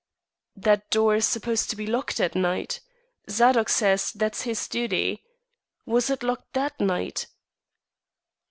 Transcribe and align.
"That 0.55 0.89
door 0.89 1.13
is 1.17 1.27
supposed 1.27 1.69
to 1.69 1.75
be 1.75 1.85
locked 1.85 2.19
at 2.19 2.33
night. 2.33 2.79
Zadok 3.29 3.69
says 3.69 4.11
that's 4.13 4.41
his 4.41 4.67
duty. 4.67 5.23
Was 5.85 6.09
it 6.09 6.23
locked 6.23 6.53
that 6.53 6.79
night?" 6.79 7.27